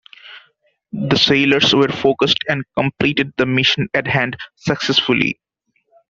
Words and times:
The 0.93 1.15
sailors 1.15 1.75
were 1.75 1.87
focused 1.89 2.39
and 2.49 2.65
completed 2.75 3.33
the 3.37 3.45
mission 3.45 3.87
at 3.93 4.07
hand 4.07 4.35
successfully. 4.55 5.39